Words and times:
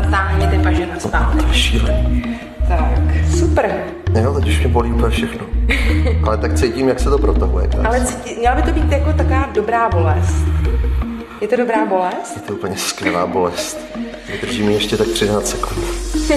natáhni 0.00 0.46
ty 0.46 0.58
paže 0.58 0.86
na 0.86 1.00
zpátky. 1.00 1.38
To 1.38 1.46
je 1.46 1.54
šílený. 1.54 2.38
Tak, 2.68 3.00
super. 3.38 3.84
Jo, 4.22 4.34
teď 4.34 4.48
už 4.48 4.58
mě 4.58 4.68
bolí 4.68 4.92
úplně 4.92 5.10
všechno. 5.10 5.46
Ale 6.26 6.36
tak 6.38 6.54
cítím, 6.54 6.88
jak 6.88 7.00
se 7.00 7.10
to 7.10 7.18
protahuje. 7.18 7.68
Ale 7.84 8.04
cítí, 8.04 8.36
měla 8.38 8.56
by 8.56 8.62
to 8.62 8.72
být 8.72 8.92
jako 8.92 9.12
taková 9.12 9.48
dobrá 9.54 9.88
bolest. 9.88 10.44
Je 11.40 11.48
to 11.48 11.56
dobrá 11.56 11.86
bolest? 11.86 12.36
Je 12.36 12.42
to 12.42 12.52
úplně 12.52 12.76
skvělá 12.76 13.26
bolest. 13.26 13.78
Vydrží 14.32 14.62
mi 14.62 14.72
ještě 14.72 14.96
tak 14.96 15.08
13 15.08 15.48
sekund. 15.48 15.84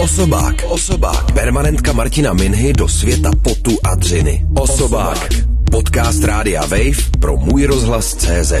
Osobák, 0.00 0.54
osobák, 0.68 1.32
permanentka 1.32 1.92
Martina 1.92 2.32
Minhy 2.32 2.72
do 2.72 2.88
světa 2.88 3.30
potu 3.42 3.78
a 3.84 3.94
dřiny. 3.94 4.46
Osobák, 4.60 5.28
podcast 5.70 6.24
Rádia 6.24 6.60
Wave 6.62 7.18
pro 7.20 7.36
můj 7.36 7.64
rozhlas 7.64 8.14
CZ. 8.14 8.52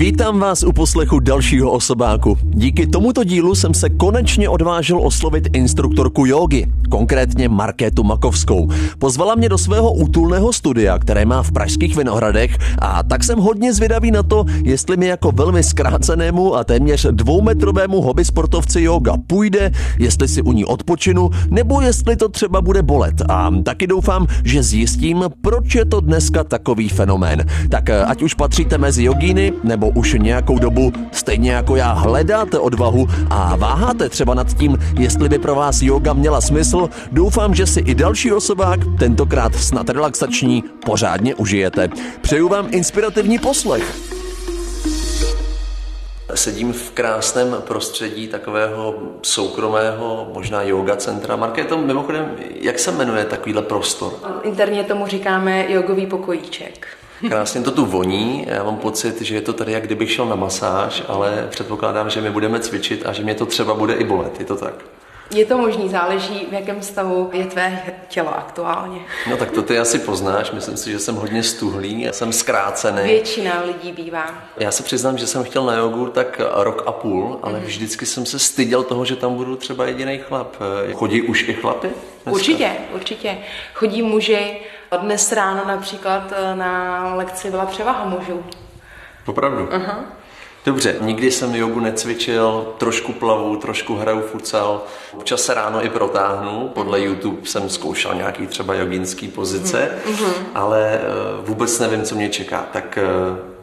Vítám 0.00 0.38
vás 0.38 0.62
u 0.62 0.72
poslechu 0.72 1.20
dalšího 1.20 1.70
osobáku. 1.70 2.38
Díky 2.42 2.86
tomuto 2.86 3.24
dílu 3.24 3.54
jsem 3.54 3.74
se 3.74 3.88
konečně 3.88 4.48
odvážil 4.48 5.00
oslovit 5.02 5.48
instruktorku 5.52 6.26
jógy, 6.26 6.66
konkrétně 6.90 7.48
Markétu 7.48 8.04
Makovskou. 8.04 8.68
Pozvala 8.98 9.34
mě 9.34 9.48
do 9.48 9.58
svého 9.58 9.92
útulného 9.92 10.52
studia, 10.52 10.98
které 10.98 11.24
má 11.24 11.42
v 11.42 11.52
Pražských 11.52 11.96
Vinohradech 11.96 12.58
a 12.78 13.02
tak 13.02 13.24
jsem 13.24 13.38
hodně 13.38 13.74
zvědavý 13.74 14.10
na 14.10 14.22
to, 14.22 14.44
jestli 14.64 14.96
mi 14.96 15.06
jako 15.06 15.32
velmi 15.32 15.62
zkrácenému 15.62 16.56
a 16.56 16.64
téměř 16.64 17.06
dvoumetrovému 17.10 18.00
hobby 18.00 18.24
sportovci 18.24 18.80
yoga 18.80 19.14
půjde, 19.26 19.72
jestli 19.98 20.28
si 20.28 20.42
u 20.42 20.52
ní 20.52 20.64
odpočinu, 20.64 21.30
nebo 21.50 21.80
jestli 21.80 22.16
to 22.16 22.28
třeba 22.28 22.60
bude 22.60 22.82
bolet. 22.82 23.22
A 23.28 23.50
taky 23.64 23.86
doufám, 23.86 24.26
že 24.44 24.62
zjistím, 24.62 25.24
proč 25.40 25.74
je 25.74 25.84
to 25.84 26.00
dneska 26.00 26.44
takový 26.44 26.88
fenomén. 26.88 27.44
Tak 27.70 27.90
ať 27.90 28.22
už 28.22 28.34
patříte 28.34 28.78
mezi 28.78 29.04
jogíny, 29.04 29.52
nebo 29.64 29.89
už 29.94 30.16
nějakou 30.18 30.58
dobu, 30.58 30.92
stejně 31.12 31.52
jako 31.52 31.76
já, 31.76 31.92
hledáte 31.92 32.58
odvahu 32.58 33.06
a 33.30 33.56
váháte 33.56 34.08
třeba 34.08 34.34
nad 34.34 34.54
tím, 34.54 34.78
jestli 34.98 35.28
by 35.28 35.38
pro 35.38 35.54
vás 35.54 35.82
yoga 35.82 36.12
měla 36.12 36.40
smysl, 36.40 36.88
doufám, 37.12 37.54
že 37.54 37.66
si 37.66 37.80
i 37.80 37.94
další 37.94 38.32
osobák, 38.32 38.80
tentokrát 38.98 39.54
snad 39.54 39.88
relaxační, 39.88 40.64
pořádně 40.86 41.34
užijete. 41.34 41.88
Přeju 42.20 42.48
vám 42.48 42.68
inspirativní 42.70 43.38
poslech. 43.38 44.10
Sedím 46.34 46.72
v 46.72 46.90
krásném 46.90 47.56
prostředí 47.66 48.28
takového 48.28 48.94
soukromého, 49.22 50.30
možná 50.34 50.62
yoga 50.62 50.96
centra. 50.96 51.36
Markéto, 51.36 51.78
mimochodem, 51.78 52.36
jak 52.60 52.78
se 52.78 52.92
jmenuje 52.92 53.24
takovýhle 53.24 53.62
prostor? 53.62 54.12
Interně 54.42 54.84
tomu 54.84 55.06
říkáme 55.06 55.72
jogový 55.72 56.06
pokojíček. 56.06 56.99
Krásně 57.28 57.60
to 57.60 57.70
tu 57.70 57.86
voní, 57.86 58.44
já 58.48 58.64
mám 58.64 58.76
pocit, 58.76 59.20
že 59.20 59.34
je 59.34 59.40
to 59.40 59.52
tady, 59.52 59.72
jak 59.72 59.86
kdybych 59.86 60.12
šel 60.12 60.26
na 60.26 60.36
masáž, 60.36 61.02
ale 61.08 61.46
předpokládám, 61.50 62.10
že 62.10 62.20
my 62.20 62.30
budeme 62.30 62.60
cvičit 62.60 63.06
a 63.06 63.12
že 63.12 63.22
mě 63.22 63.34
to 63.34 63.46
třeba 63.46 63.74
bude 63.74 63.94
i 63.94 64.04
bolet, 64.04 64.40
je 64.40 64.46
to 64.46 64.56
tak? 64.56 64.74
Je 65.34 65.44
to 65.46 65.58
možný, 65.58 65.88
záleží, 65.88 66.46
v 66.50 66.52
jakém 66.52 66.82
stavu 66.82 67.30
je 67.32 67.44
tvé 67.44 67.82
tělo 68.08 68.38
aktuálně. 68.38 69.00
No 69.30 69.36
tak 69.36 69.50
to 69.50 69.62
ty 69.62 69.78
asi 69.78 69.98
poznáš, 69.98 70.50
myslím 70.50 70.76
si, 70.76 70.90
že 70.90 70.98
jsem 70.98 71.14
hodně 71.14 71.42
stuhlý, 71.42 72.02
já 72.02 72.12
jsem 72.12 72.32
zkrácený. 72.32 73.02
Většina 73.02 73.62
lidí 73.66 73.92
bývá. 73.92 74.34
Já 74.56 74.70
se 74.70 74.82
přiznám, 74.82 75.18
že 75.18 75.26
jsem 75.26 75.44
chtěl 75.44 75.64
na 75.66 75.74
jogu 75.74 76.06
tak 76.06 76.40
rok 76.54 76.82
a 76.86 76.92
půl, 76.92 77.38
ale 77.42 77.58
mm. 77.58 77.64
vždycky 77.64 78.06
jsem 78.06 78.26
se 78.26 78.38
styděl 78.38 78.82
toho, 78.82 79.04
že 79.04 79.16
tam 79.16 79.34
budu 79.34 79.56
třeba 79.56 79.86
jediný 79.86 80.18
chlap. 80.18 80.56
Chodí 80.92 81.22
už 81.22 81.48
i 81.48 81.54
chlapy? 81.54 81.88
Dneska? 81.88 82.30
Určitě, 82.30 82.70
určitě. 82.94 83.38
Chodí 83.74 84.02
muži, 84.02 84.60
dnes 84.96 85.32
ráno 85.32 85.64
například 85.66 86.32
eh, 86.32 86.56
na 86.56 87.14
lekci 87.14 87.50
byla 87.50 87.66
převaha 87.66 88.04
mužů. 88.04 88.44
Opravdu? 89.26 89.66
Uh-huh. 89.66 89.96
Dobře, 90.64 90.96
nikdy 91.00 91.30
jsem 91.30 91.54
jogu 91.54 91.80
necvičil, 91.80 92.74
trošku 92.78 93.12
plavu, 93.12 93.56
trošku 93.56 93.94
hraju 93.94 94.20
futsal, 94.20 94.82
občas 95.12 95.42
se 95.42 95.54
ráno 95.54 95.84
i 95.84 95.88
protáhnu, 95.88 96.68
podle 96.68 97.00
YouTube 97.00 97.46
jsem 97.46 97.68
zkoušel 97.68 98.14
nějaký 98.14 98.46
třeba 98.46 98.74
jogínský 98.74 99.28
pozice, 99.28 99.98
mm-hmm. 100.06 100.32
ale 100.54 100.94
eh, 100.94 101.00
vůbec 101.42 101.78
nevím, 101.78 102.02
co 102.02 102.14
mě 102.14 102.28
čeká, 102.28 102.66
tak 102.72 102.98
eh, 102.98 103.06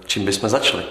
čím 0.06 0.26
bychom 0.26 0.50
začali? 0.50 0.84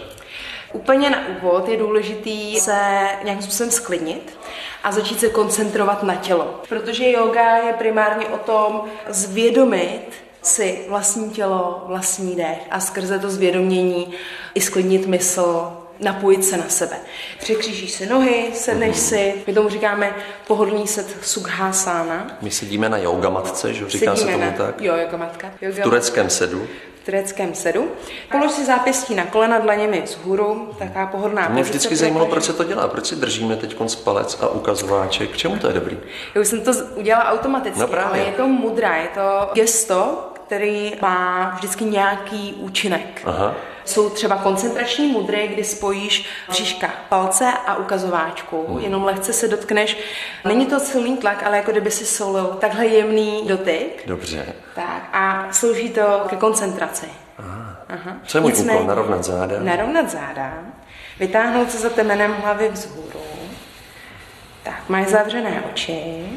Úplně 0.72 1.10
na 1.10 1.18
úvod 1.28 1.68
je 1.68 1.76
důležitý 1.76 2.60
se 2.60 3.08
nějakým 3.24 3.42
způsobem 3.42 3.70
sklidnit 3.70 4.38
a 4.84 4.92
začít 4.92 5.20
se 5.20 5.28
koncentrovat 5.28 6.02
na 6.02 6.14
tělo. 6.14 6.60
Protože 6.68 7.10
yoga 7.10 7.56
je 7.56 7.72
primárně 7.72 8.26
o 8.26 8.38
tom 8.38 8.84
zvědomit 9.08 10.25
si 10.46 10.84
vlastní 10.88 11.30
tělo, 11.30 11.84
vlastní 11.86 12.36
dech 12.36 12.58
a 12.70 12.80
skrze 12.80 13.18
to 13.18 13.30
zvědomění 13.30 14.14
i 14.54 14.60
sklidnit 14.60 15.06
mysl, 15.06 15.72
napojit 16.00 16.44
se 16.44 16.56
na 16.56 16.68
sebe. 16.68 16.96
Překřížíš 17.38 17.92
si 17.92 18.06
nohy, 18.06 18.50
sedneš 18.54 18.96
si, 18.96 19.34
my 19.46 19.54
tomu 19.54 19.68
říkáme 19.68 20.14
pohodlný 20.46 20.86
set 20.86 21.16
sukhasana. 21.22 22.38
My 22.40 22.50
sedíme 22.50 22.88
na 22.88 22.98
yoga 22.98 23.28
matce, 23.30 23.74
že 23.74 23.88
říká 23.88 24.16
sedíme 24.16 24.32
se 24.32 24.38
tomu 24.38 24.58
na, 24.58 24.66
tak? 24.66 24.80
Jo, 24.80 24.96
yoga 24.96 25.16
matka. 25.16 25.50
Yoga 25.60 25.80
v 25.80 25.84
tureckém 25.84 26.30
sedu. 26.30 26.66
V 27.02 27.04
tureckém 27.06 27.54
sedu. 27.54 27.88
Polož 28.30 28.52
si 28.52 28.64
zápěstí 28.64 29.14
na 29.14 29.24
kolena 29.26 29.58
dlaněmi 29.58 30.02
vzhůru, 30.02 30.70
taká 30.78 31.06
pohodlná 31.06 31.48
Mě 31.48 31.62
vždycky 31.62 31.96
zajímalo, 31.96 32.26
proč 32.26 32.44
se 32.44 32.52
to 32.52 32.64
dělá, 32.64 32.88
proč 32.88 33.06
si 33.06 33.16
držíme 33.16 33.56
teď 33.56 33.76
palec 34.04 34.38
a 34.40 34.48
ukazováček, 34.48 35.30
k 35.30 35.36
čemu 35.36 35.58
to 35.58 35.66
je 35.66 35.72
dobrý? 35.72 35.98
Já 36.34 36.40
už 36.40 36.48
jsem 36.48 36.60
to 36.60 36.72
udělala 36.96 37.30
automaticky, 37.30 37.80
no 37.80 37.88
právě. 37.88 38.20
ale 38.20 38.30
je 38.30 38.36
to 38.36 38.48
mudra, 38.48 38.96
je 38.96 39.08
to 39.08 39.50
gesto, 39.54 40.32
který 40.46 40.92
má 41.02 41.50
vždycky 41.54 41.84
nějaký 41.84 42.54
účinek. 42.58 43.22
Aha. 43.24 43.54
Jsou 43.84 44.10
třeba 44.10 44.36
koncentrační 44.36 45.06
mudry, 45.06 45.48
kdy 45.48 45.64
spojíš 45.64 46.26
bříška 46.48 46.90
palce 47.08 47.52
a 47.66 47.76
ukazováčku. 47.76 48.66
Hmm. 48.68 48.78
Jenom 48.78 49.04
lehce 49.04 49.32
se 49.32 49.48
dotkneš. 49.48 49.98
Není 50.44 50.66
to 50.66 50.80
silný 50.80 51.16
tlak, 51.16 51.42
ale 51.42 51.56
jako 51.56 51.70
kdyby 51.70 51.90
si 51.90 52.06
solil 52.06 52.46
takhle 52.46 52.86
jemný 52.86 53.42
dotyk. 53.46 54.02
Dobře. 54.06 54.46
Tak 54.74 55.08
a 55.12 55.48
slouží 55.52 55.90
to 55.90 56.22
ke 56.28 56.36
koncentraci. 56.36 57.06
Aha. 57.38 57.76
Aha. 57.88 58.16
Co 58.26 58.38
je 58.38 58.42
můj 58.42 58.52
úkol? 58.52 58.84
Narovnat 58.84 59.24
záda? 59.24 59.60
Narovnat 59.60 60.10
záda. 60.10 60.54
Vytáhnout 61.18 61.70
se 61.70 61.78
za 61.78 61.90
temenem 61.90 62.36
hlavy 62.42 62.68
vzhůru. 62.68 63.20
Tak, 64.62 64.88
máš 64.88 65.06
zavřené 65.06 65.62
oči. 65.72 66.28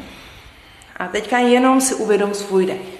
A 0.96 1.06
teďka 1.08 1.38
jenom 1.38 1.80
si 1.80 1.94
uvědom 1.94 2.34
svůj 2.34 2.66
dech. 2.66 2.99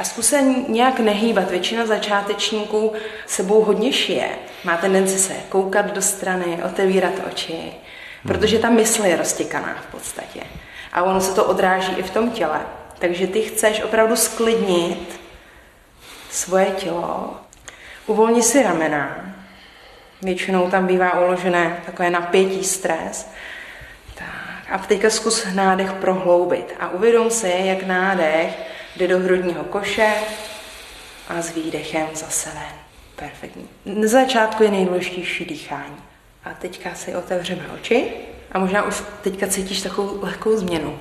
A 0.00 0.04
zkus 0.04 0.26
se 0.26 0.42
nějak 0.68 1.00
nehýbat. 1.00 1.50
Většina 1.50 1.86
začátečníků 1.86 2.92
sebou 3.26 3.64
hodně 3.64 3.92
šije. 3.92 4.28
Má 4.64 4.76
tendenci 4.76 5.18
se 5.18 5.34
koukat 5.48 5.86
do 5.86 6.02
strany, 6.02 6.62
otevírat 6.64 7.12
oči, 7.32 7.72
protože 8.22 8.58
ta 8.58 8.70
mysl 8.70 9.04
je 9.04 9.16
roztěkaná 9.16 9.76
v 9.82 9.92
podstatě. 9.92 10.40
A 10.92 11.02
ono 11.02 11.20
se 11.20 11.34
to 11.34 11.44
odráží 11.44 11.92
i 11.92 12.02
v 12.02 12.10
tom 12.10 12.30
těle. 12.30 12.60
Takže 12.98 13.26
ty 13.26 13.42
chceš 13.42 13.82
opravdu 13.82 14.16
sklidnit 14.16 15.20
svoje 16.30 16.66
tělo. 16.66 17.36
Uvolni 18.06 18.42
si 18.42 18.62
ramena. 18.62 19.34
Většinou 20.22 20.70
tam 20.70 20.86
bývá 20.86 21.20
uložené 21.20 21.82
takové 21.86 22.10
napětí, 22.10 22.64
stres. 22.64 23.30
Tak. 24.14 24.26
A 24.70 24.78
teďka 24.78 25.10
zkus 25.10 25.46
nádech 25.54 25.92
prohloubit. 25.92 26.74
A 26.80 26.88
uvědom 26.88 27.30
si, 27.30 27.52
jak 27.64 27.82
nádech 27.82 28.79
jde 28.96 29.08
do 29.08 29.18
hrudního 29.18 29.64
koše 29.64 30.12
a 31.28 31.42
s 31.42 31.54
výdechem 31.54 32.06
zase 32.14 32.50
ven. 32.54 32.72
Perfektní. 33.16 33.68
Na 33.84 34.08
začátku 34.08 34.62
je 34.62 34.70
nejdůležitější 34.70 35.44
dýchání. 35.44 35.96
A 36.44 36.54
teďka 36.54 36.94
si 36.94 37.14
otevřeme 37.14 37.62
oči 37.74 38.12
a 38.52 38.58
možná 38.58 38.82
už 38.82 39.02
teďka 39.22 39.46
cítíš 39.46 39.82
takovou 39.82 40.18
lehkou 40.22 40.56
změnu. 40.56 40.98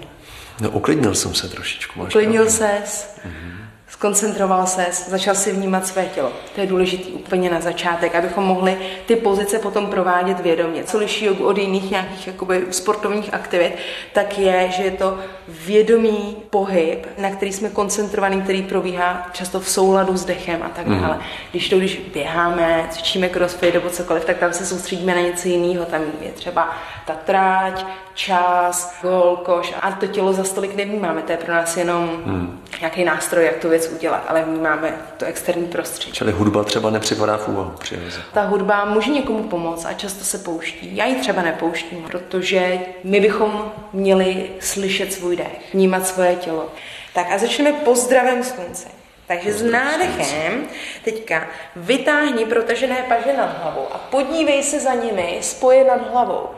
No 0.61 0.69
uklidnil 0.69 1.15
jsem 1.15 1.35
se 1.35 1.49
trošičku. 1.49 2.01
Uklidnil 2.01 2.49
ses. 2.49 3.19
Mm-hmm 3.25 3.69
skoncentroval 3.89 4.67
se, 4.67 4.85
začal 5.07 5.35
si 5.35 5.51
vnímat 5.51 5.87
své 5.87 6.05
tělo. 6.05 6.31
To 6.55 6.61
je 6.61 6.67
důležité 6.67 7.09
úplně 7.09 7.49
na 7.49 7.61
začátek, 7.61 8.15
abychom 8.15 8.43
mohli 8.43 8.77
ty 9.05 9.15
pozice 9.15 9.59
potom 9.59 9.87
provádět 9.87 10.39
vědomě. 10.39 10.83
Co 10.83 10.97
liší 10.97 11.25
jogu 11.25 11.45
od 11.45 11.57
jiných 11.57 11.91
nějakých 11.91 12.27
jakoby, 12.27 12.65
sportovních 12.71 13.33
aktivit, 13.33 13.73
tak 14.13 14.39
je, 14.39 14.69
že 14.71 14.83
je 14.83 14.91
to 14.91 15.17
vědomý 15.47 16.35
pohyb, 16.49 17.07
na 17.17 17.29
který 17.29 17.53
jsme 17.53 17.69
koncentrovaný, 17.69 18.41
který 18.41 18.63
probíhá 18.63 19.29
často 19.33 19.59
v 19.59 19.69
souladu 19.69 20.17
s 20.17 20.25
dechem 20.25 20.63
a 20.63 20.69
tak 20.69 20.87
mhm. 20.87 21.01
dále. 21.01 21.15
Mm. 21.15 21.21
Když 21.51 21.69
to, 21.69 21.77
když 21.77 22.01
běháme, 22.13 22.87
cvičíme 22.89 23.29
crossfit 23.29 23.73
nebo 23.73 23.89
cokoliv, 23.89 24.25
tak 24.25 24.37
tam 24.37 24.53
se 24.53 24.65
soustředíme 24.65 25.15
na 25.15 25.21
něco 25.21 25.47
jiného. 25.47 25.85
Tam 25.85 26.01
je 26.21 26.31
třeba 26.31 26.69
ta 27.05 27.13
tráť, 27.13 27.85
čas, 28.13 28.99
gol, 29.01 29.37
koš 29.43 29.73
a 29.81 29.91
to 29.91 30.07
tělo 30.07 30.33
za 30.33 30.43
stolik 30.43 30.75
nevnímáme. 30.75 31.21
To 31.21 31.31
je 31.31 31.37
pro 31.37 31.53
nás 31.53 31.77
jenom 31.77 32.21
mm. 32.25 32.59
nějaký 32.79 33.03
nástroj, 33.03 33.45
jak 33.45 33.57
tu 33.57 33.69
věc 33.69 33.78
udělat, 33.87 34.25
ale 34.27 34.43
vnímáme 34.43 34.97
to 35.17 35.25
externí 35.25 35.67
prostředí. 35.67 36.11
Čili 36.11 36.31
hudba 36.31 36.63
třeba 36.63 36.89
nepřipadá 36.89 37.37
v 37.37 37.47
úvahu 37.47 37.71
při 37.79 37.99
Ta 38.33 38.41
hudba 38.41 38.85
může 38.85 39.11
někomu 39.11 39.43
pomoct 39.43 39.85
a 39.85 39.93
často 39.93 40.23
se 40.25 40.37
pouští. 40.37 40.95
Já 40.95 41.05
ji 41.05 41.15
třeba 41.15 41.41
nepouštím, 41.41 42.03
protože 42.11 42.79
my 43.03 43.19
bychom 43.19 43.71
měli 43.93 44.49
slyšet 44.59 45.13
svůj 45.13 45.35
dech, 45.35 45.73
vnímat 45.73 46.07
svoje 46.07 46.35
tělo. 46.35 46.67
Tak 47.13 47.31
a 47.31 47.37
začneme 47.37 47.71
pozdravem 47.71 48.43
slunce. 48.43 48.87
Takže 49.27 49.53
s 49.53 49.63
nádechem 49.63 50.67
teďka 51.03 51.47
vytáhni 51.75 52.45
protažené 52.45 52.95
paže 53.07 53.37
nad 53.37 53.61
hlavou 53.61 53.87
a 53.91 53.97
podívej 53.97 54.63
se 54.63 54.79
za 54.79 54.93
nimi 54.93 55.37
spoje 55.41 55.85
nad 55.85 56.11
hlavou. 56.11 56.49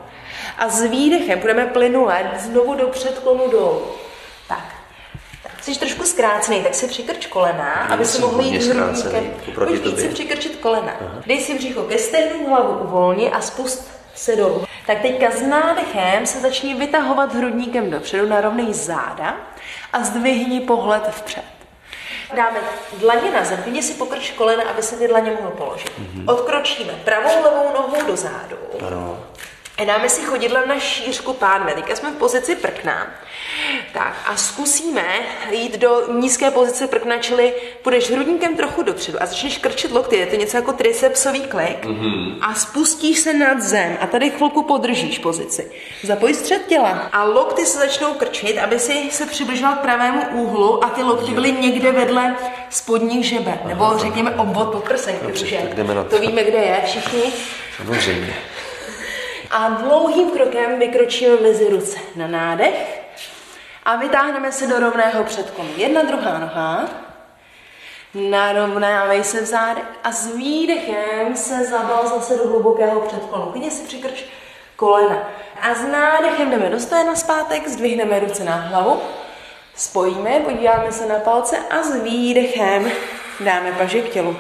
A 0.57 0.69
s 0.69 0.83
výdechem 0.83 1.39
budeme 1.39 1.65
plynule 1.65 2.31
znovu 2.39 2.75
do 2.75 2.87
předklonu 2.87 3.49
dolů. 3.51 3.81
Jsi 5.61 5.79
trošku 5.79 6.03
zkrácený, 6.03 6.63
tak 6.63 6.75
si 6.75 6.87
přikrč 6.87 7.25
kolena, 7.25 7.73
aby 7.73 8.05
si 8.05 8.11
jsem 8.11 8.21
mohl 8.21 8.41
jít 8.41 8.63
hrudníkem. 8.63 9.33
Pojď 9.55 9.85
víc 9.85 9.99
si 9.99 10.09
přikrčit 10.09 10.55
kolena. 10.55 10.93
Dej 11.25 11.41
si 11.41 11.53
břicho 11.53 11.81
ke 11.83 11.97
stehnu, 11.97 12.49
hlavu 12.49 12.83
uvolni 12.83 13.31
a 13.31 13.41
spust 13.41 13.91
se 14.15 14.35
dolů. 14.35 14.65
Tak 14.87 15.01
teďka 15.01 15.31
s 15.31 15.41
nádechem 15.41 16.25
se 16.25 16.39
začni 16.39 16.73
vytahovat 16.73 17.35
hrudníkem 17.35 17.89
dopředu, 17.91 18.27
narovnej 18.27 18.73
záda 18.73 19.37
a 19.93 20.03
zdvihni 20.03 20.59
pohled 20.59 21.03
vpřed. 21.11 21.43
Dáme 22.35 22.59
dlaně 22.97 23.31
na 23.31 23.43
zem, 23.43 23.63
klidně 23.63 23.83
si 23.83 23.93
pokrč 23.93 24.31
kolena, 24.31 24.63
aby 24.63 24.83
se 24.83 24.95
ty 24.95 25.07
dlaně 25.07 25.31
mohl 25.31 25.51
položit. 25.51 25.91
Odkročíme 26.27 26.93
pravou 26.93 27.43
levou 27.43 27.73
nohou 27.73 28.07
do 28.07 28.15
zádu. 28.15 28.57
Ano. 28.87 29.17
A 29.77 29.83
dáme 29.85 30.09
si 30.09 30.21
chodidlem 30.21 30.67
na 30.67 30.79
šířku 30.79 31.33
pánve. 31.33 31.73
Teďka 31.73 31.95
jsme 31.95 32.11
v 32.11 32.15
pozici 32.15 32.55
prkna. 32.55 33.07
Tak 33.93 34.15
a 34.25 34.35
zkusíme 34.35 35.05
jít 35.51 35.77
do 35.77 36.13
nízké 36.13 36.51
pozice 36.51 36.87
prkna, 36.87 37.17
čili 37.17 37.53
půjdeš 37.81 38.11
hrudníkem 38.11 38.55
trochu 38.55 38.83
dopředu 38.83 39.23
a 39.23 39.25
začneš 39.25 39.57
krčit 39.57 39.91
lokty. 39.91 40.17
Je 40.17 40.25
to 40.25 40.35
něco 40.35 40.57
jako 40.57 40.73
tricepsový 40.73 41.41
klik. 41.41 41.85
Mm-hmm. 41.85 42.37
A 42.41 42.53
spustíš 42.55 43.19
se 43.19 43.33
nad 43.33 43.61
zem 43.61 43.97
a 44.01 44.07
tady 44.07 44.29
chvilku 44.29 44.63
podržíš 44.63 45.19
pozici. 45.19 45.71
Zapoj 46.03 46.33
střed 46.33 46.65
těla 46.67 47.09
a 47.11 47.23
lokty 47.23 47.65
se 47.65 47.77
začnou 47.79 48.13
krčit, 48.13 48.57
aby 48.57 48.79
si 48.79 49.11
se 49.11 49.25
přibližoval 49.25 49.75
k 49.75 49.79
pravému 49.79 50.21
úhlu 50.31 50.83
a 50.83 50.89
ty 50.89 51.03
lokty 51.03 51.31
byly 51.31 51.51
někde 51.51 51.91
vedle 51.91 52.35
spodních 52.69 53.25
žeber. 53.25 53.59
Nebo 53.65 53.97
řekněme 53.97 54.31
obvod 54.31 54.71
podprsenky, 54.71 55.25
protože 55.25 55.57
to. 56.09 56.19
víme, 56.19 56.43
kde 56.43 56.57
je 56.57 56.81
všichni. 56.85 57.23
Samozřejmě. 57.77 58.33
A 59.51 59.69
dlouhým 59.69 60.31
krokem 60.31 60.79
vykročíme 60.79 61.35
mezi 61.41 61.69
ruce 61.69 61.99
na 62.15 62.27
nádech 62.27 63.01
a 63.85 63.95
vytáhneme 63.95 64.51
se 64.51 64.67
do 64.67 64.79
rovného 64.79 65.23
předklonu. 65.23 65.69
Jedna, 65.77 66.03
druhá 66.03 66.39
noha. 66.39 66.89
Narovnávej 68.13 69.23
se 69.23 69.41
v 69.41 69.45
zádech 69.45 69.83
a 70.03 70.11
s 70.11 70.35
výdechem 70.35 71.35
se 71.35 71.65
zabal 71.65 72.07
zase 72.07 72.37
do 72.37 72.47
hlubokého 72.47 73.01
předklonu. 73.01 73.51
Klidně 73.51 73.71
si 73.71 73.87
přikrč 73.87 74.23
kolena. 74.75 75.29
A 75.61 75.73
s 75.73 75.83
nádechem 75.83 76.51
jdeme 76.51 76.69
do 76.69 76.79
stojena 76.79 77.15
zpátek, 77.15 77.67
zdvihneme 77.67 78.19
ruce 78.19 78.43
na 78.43 78.55
hlavu, 78.55 79.01
spojíme, 79.75 80.39
podíváme 80.39 80.91
se 80.91 81.05
na 81.05 81.19
palce 81.19 81.57
a 81.57 81.83
s 81.83 81.95
výdechem 82.03 82.91
dáme 83.39 83.71
paži 83.71 84.01
k 84.01 84.09
tělu. 84.09 84.37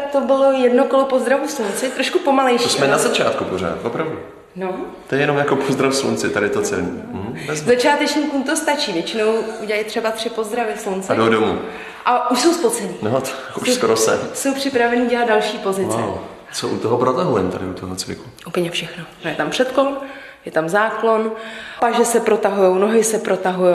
Tak 0.00 0.12
to 0.12 0.20
bylo 0.20 0.52
jedno 0.52 0.84
kolo 0.84 1.04
pozdravu 1.04 1.48
slunci, 1.48 1.88
trošku 1.90 2.18
pomalejší. 2.18 2.64
To 2.64 2.70
jsme 2.70 2.88
na 2.88 2.98
začátku 2.98 3.44
pořád, 3.44 3.78
opravdu. 3.84 4.18
No, 4.56 4.74
To 5.06 5.14
je 5.14 5.20
jenom 5.20 5.36
jako 5.38 5.56
pozdrav 5.56 5.94
slunci, 5.94 6.30
tady 6.30 6.48
to 6.50 6.62
celé. 6.62 6.82
Mhm, 6.82 7.38
začátečníkům 7.54 8.42
to 8.42 8.56
stačí, 8.56 8.92
většinou 8.92 9.32
udělají 9.62 9.84
třeba 9.84 10.10
tři 10.10 10.30
pozdravy 10.30 10.72
slunce. 10.76 11.12
A 11.12 11.16
jdou 11.16 11.28
domů. 11.28 11.58
A 12.04 12.30
už 12.30 12.40
jsou 12.40 12.52
spocení. 12.54 12.96
No, 13.02 13.20
to 13.20 13.30
už 13.60 13.70
skoro 13.74 13.96
jsem. 13.96 14.18
Jsou 14.34 14.54
připraveni 14.54 15.06
dělat 15.06 15.28
další 15.28 15.58
pozice. 15.58 15.96
Wow. 15.96 16.18
Co 16.52 16.68
u 16.68 16.78
toho 16.78 16.98
protahujeme 16.98 17.50
tady 17.50 17.66
u 17.66 17.72
toho 17.72 17.96
cviku? 17.96 18.24
Úplně 18.46 18.70
všechno. 18.70 19.04
Je 19.24 19.34
tam 19.34 19.50
předklon, 19.50 19.96
je 20.44 20.52
tam 20.52 20.68
záklon, 20.68 21.32
paže 21.80 22.04
se 22.04 22.20
protahují, 22.20 22.80
nohy 22.80 23.04
se 23.04 23.18
protahují. 23.18 23.74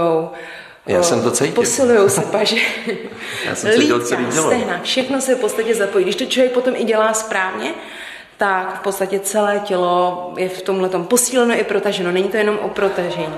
Já 0.86 1.04
jsem 1.04 1.24
to 1.24 1.32
cítil. 1.32 1.56
Posilují 1.56 2.10
se 2.10 2.22
paže. 2.22 2.56
Já 3.46 3.56
jsem 3.56 3.72
cítil 3.72 4.06
celý 4.06 4.26
tělo. 4.26 4.46
stehna, 4.46 4.80
všechno 4.84 5.22
se 5.22 5.36
v 5.36 5.40
podstatě 5.40 5.76
zapojí. 5.76 6.04
Když 6.06 6.16
to 6.16 6.26
člověk 6.26 6.54
potom 6.54 6.76
i 6.76 6.84
dělá 6.84 7.14
správně, 7.14 7.74
tak 8.38 8.80
v 8.80 8.84
podstatě 8.84 9.20
celé 9.20 9.60
tělo 9.60 10.34
je 10.38 10.50
v 10.50 10.62
tomhle 10.62 10.90
posíleno 10.90 11.54
i 11.54 11.64
protaženo. 11.64 12.12
Není 12.12 12.30
to 12.30 12.38
jenom 12.38 12.60
o 12.60 12.70
protažení. 12.70 13.34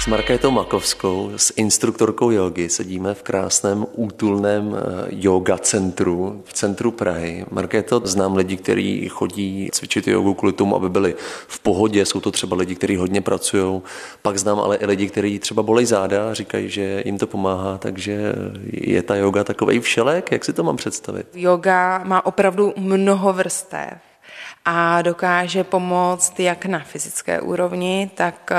S 0.00 0.06
Markétou 0.06 0.50
Makovskou, 0.50 1.30
s 1.36 1.52
instruktorkou 1.56 2.30
jogy, 2.30 2.68
sedíme 2.68 3.14
v 3.14 3.22
krásném 3.22 3.86
útulném 3.92 4.76
eh, 4.76 5.06
yoga 5.10 5.58
centru 5.58 6.42
v 6.44 6.52
centru 6.52 6.90
Prahy. 6.90 7.46
Markéto, 7.50 8.00
znám 8.04 8.36
lidi, 8.36 8.56
kteří 8.56 9.08
chodí 9.08 9.68
cvičit 9.72 10.08
jogu 10.08 10.34
kvůli 10.34 10.52
tomu, 10.52 10.76
aby 10.76 10.88
byli 10.88 11.14
v 11.46 11.60
pohodě. 11.60 12.06
Jsou 12.06 12.20
to 12.20 12.30
třeba 12.30 12.56
lidi, 12.56 12.74
kteří 12.74 12.96
hodně 12.96 13.20
pracují. 13.20 13.82
Pak 14.22 14.38
znám 14.38 14.60
ale 14.60 14.76
i 14.76 14.86
lidi, 14.86 15.08
kteří 15.08 15.38
třeba 15.38 15.62
bolej 15.62 15.86
záda 15.86 16.30
a 16.30 16.34
říkají, 16.34 16.70
že 16.70 17.02
jim 17.04 17.18
to 17.18 17.26
pomáhá, 17.26 17.78
takže 17.78 18.32
je 18.72 19.02
ta 19.02 19.16
yoga 19.16 19.44
takový 19.44 19.80
všelek. 19.80 20.32
Jak 20.32 20.44
si 20.44 20.52
to 20.52 20.62
mám 20.62 20.76
představit? 20.76 21.26
Yoga 21.34 22.04
má 22.04 22.26
opravdu 22.26 22.74
mnoho 22.76 23.32
vrstev 23.32 24.07
a 24.64 25.02
dokáže 25.02 25.64
pomoct 25.64 26.40
jak 26.40 26.66
na 26.66 26.78
fyzické 26.78 27.40
úrovni, 27.40 28.10
tak 28.14 28.50
eh, 28.50 28.56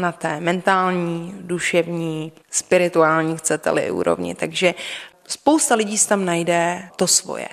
na 0.00 0.12
té 0.12 0.40
mentální, 0.40 1.34
duševní, 1.40 2.32
spirituální, 2.50 3.36
chcete-li, 3.36 3.90
úrovni. 3.90 4.34
Takže 4.34 4.74
spousta 5.26 5.74
lidí 5.74 5.98
tam 6.08 6.24
najde 6.24 6.88
to 6.96 7.06
svoje. 7.06 7.48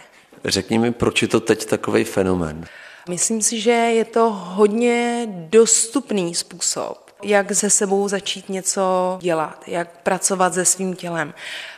Řekni 0.46 0.80
mi, 0.80 0.92
proč 0.92 1.22
je 1.22 1.28
to 1.28 1.40
teď 1.40 1.66
takový 1.66 2.04
fenomén? 2.04 2.66
Myslím 3.10 3.42
si, 3.42 3.60
že 3.62 3.72
je 3.72 4.06
to 4.06 4.30
hodně 4.32 5.28
dostupný 5.30 6.36
způsob, 6.36 7.12
jak 7.24 7.56
se 7.56 7.70
sebou 7.70 8.08
začít 8.08 8.50
něco 8.50 9.18
dělat, 9.22 9.64
jak 9.68 10.02
pracovat 10.02 10.54
se 10.54 10.66
svým 10.66 10.96
tělem. 10.96 11.34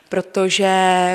Protože 0.09 0.69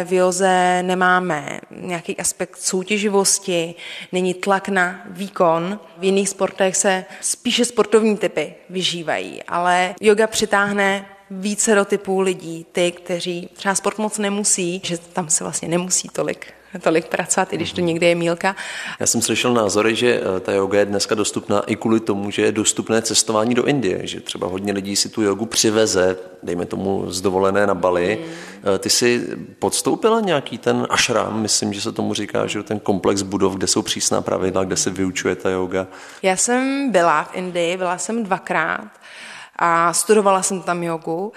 v 0.08 0.12
joze 0.12 0.82
nemáme 0.82 1.60
nějaký 1.70 2.16
aspekt 2.16 2.56
soutěživosti, 2.56 3.74
není 4.12 4.34
tlak 4.34 4.68
na 4.68 5.02
výkon. 5.06 5.80
V 5.98 6.04
jiných 6.04 6.28
sportech 6.28 6.76
se 6.76 7.04
spíše 7.20 7.64
sportovní 7.64 8.16
typy 8.16 8.54
vyžívají, 8.70 9.42
ale 9.42 9.94
yoga 10.00 10.26
přitáhne 10.26 11.06
více 11.30 11.74
do 11.74 11.84
typů 11.84 12.20
lidí, 12.20 12.66
ty, 12.72 12.92
kteří 12.92 13.48
třeba 13.54 13.74
sport 13.74 13.98
moc 13.98 14.18
nemusí, 14.18 14.80
že 14.84 14.98
tam 14.98 15.28
se 15.30 15.44
vlastně 15.44 15.68
nemusí 15.68 16.08
tolik 16.08 16.54
tolik 16.80 17.08
pracovat, 17.08 17.52
i 17.52 17.56
když 17.56 17.72
to 17.72 17.80
někde 17.80 18.06
je 18.06 18.14
mílka. 18.14 18.56
Já 19.00 19.06
jsem 19.06 19.22
slyšel 19.22 19.54
názory, 19.54 19.94
že 19.94 20.20
eh, 20.36 20.40
ta 20.40 20.52
yoga 20.52 20.78
je 20.78 20.84
dneska 20.84 21.14
dostupná 21.14 21.60
i 21.60 21.76
kvůli 21.76 22.00
tomu, 22.00 22.30
že 22.30 22.42
je 22.42 22.52
dostupné 22.52 23.02
cestování 23.02 23.54
do 23.54 23.64
Indie, 23.64 24.06
že 24.06 24.20
třeba 24.20 24.46
hodně 24.46 24.72
lidí 24.72 24.96
si 24.96 25.08
tu 25.08 25.22
jogu 25.22 25.46
přiveze, 25.46 26.16
dejme 26.42 26.66
tomu 26.66 27.10
z 27.10 27.20
dovolené 27.20 27.66
na 27.66 27.74
Bali. 27.74 28.18
Mm. 28.20 28.52
Ty 28.78 28.90
jsi 28.90 29.26
podstoupila 29.58 30.20
nějaký 30.20 30.58
ten 30.58 30.86
ashram, 30.90 31.42
myslím, 31.42 31.72
že 31.72 31.80
se 31.80 31.92
tomu 31.92 32.14
říká, 32.14 32.46
že 32.46 32.62
ten 32.62 32.80
komplex 32.80 33.22
budov, 33.22 33.54
kde 33.54 33.66
jsou 33.66 33.82
přísná 33.82 34.22
pravidla, 34.22 34.64
kde 34.64 34.76
se 34.76 34.90
vyučuje 34.90 35.36
ta 35.36 35.50
yoga. 35.50 35.86
Já 36.22 36.36
jsem 36.36 36.90
byla 36.90 37.24
v 37.24 37.34
Indii, 37.34 37.76
byla 37.76 37.98
jsem 37.98 38.24
dvakrát 38.24 38.90
a 39.56 39.92
studovala 39.92 40.42
jsem 40.42 40.62
tam 40.62 40.82
jogu 40.82 41.32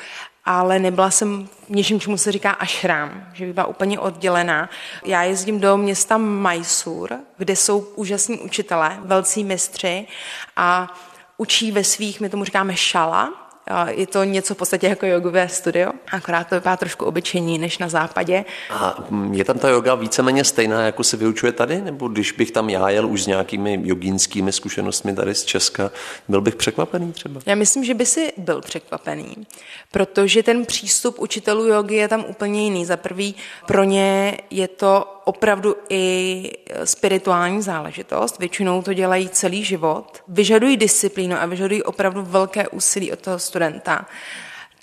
ale 0.45 0.79
nebyla 0.79 1.11
jsem 1.11 1.47
v 1.67 1.69
něčem, 1.69 1.99
čemu 1.99 2.17
se 2.17 2.31
říká 2.31 2.51
ashram, 2.51 3.27
že 3.33 3.45
by 3.45 3.53
byla 3.53 3.65
úplně 3.65 3.99
oddělená. 3.99 4.69
Já 5.05 5.23
jezdím 5.23 5.59
do 5.59 5.77
města 5.77 6.17
Mysore, 6.17 7.17
kde 7.37 7.55
jsou 7.55 7.79
úžasní 7.79 8.39
učitelé, 8.39 8.97
velcí 8.99 9.43
mistři 9.43 10.07
a 10.55 10.95
učí 11.37 11.71
ve 11.71 11.83
svých, 11.83 12.21
my 12.21 12.29
tomu 12.29 12.43
říkáme 12.43 12.75
šala, 12.75 13.44
je 13.88 14.07
to 14.07 14.24
něco 14.24 14.55
v 14.55 14.57
podstatě 14.57 14.88
jako 14.88 15.05
jogové 15.05 15.50
studio, 15.50 15.91
akorát 16.12 16.48
to 16.48 16.55
vypadá 16.55 16.77
trošku 16.77 17.05
obyčejní 17.05 17.57
než 17.57 17.77
na 17.77 17.89
západě. 17.89 18.45
A 18.69 19.03
mm, 19.10 19.34
je 19.34 19.43
tam 19.43 19.60
ta 19.60 19.69
yoga 19.69 19.95
víceméně 19.95 20.43
stejná, 20.43 20.81
jako 20.81 21.03
se 21.03 21.17
vyučuje 21.17 21.51
tady? 21.51 21.81
Nebo 21.81 22.07
když 22.07 22.31
bych 22.31 22.51
tam 22.51 22.69
já 22.69 22.89
jel 22.89 23.07
už 23.07 23.24
s 23.24 23.27
nějakými 23.27 23.79
jogínskými 23.84 24.51
zkušenostmi 24.51 25.15
tady 25.15 25.36
z 25.36 25.43
Česka, 25.43 25.91
byl 26.27 26.41
bych 26.41 26.55
překvapený 26.55 27.13
třeba? 27.13 27.41
Já 27.45 27.55
myslím, 27.55 27.84
že 27.84 27.93
by 27.93 28.05
si 28.05 28.34
byl 28.38 28.62
překvapený, 28.62 29.36
protože 29.91 30.43
ten 30.43 30.65
přístup 30.65 31.19
učitelů 31.19 31.67
jogy 31.67 31.95
je 31.95 32.07
tam 32.07 32.25
úplně 32.27 32.63
jiný. 32.63 32.86
Za 32.86 32.98
prvý, 32.98 33.36
pro 33.65 33.84
ně 33.84 34.38
je 34.50 34.67
to 34.67 35.14
opravdu 35.25 35.75
i 35.89 36.51
spirituální 36.84 37.62
záležitost. 37.62 38.39
Většinou 38.39 38.82
to 38.82 38.94
dělají 38.94 39.29
celý 39.29 39.63
život. 39.63 40.24
Vyžadují 40.27 40.77
disciplínu 40.77 41.36
a 41.36 41.46
vyžadují 41.46 41.84
opravdu 41.84 42.24
velké 42.24 42.67
úsilí 42.67 43.12
od 43.12 43.20
toho 43.20 43.39
studenta. 43.39 44.05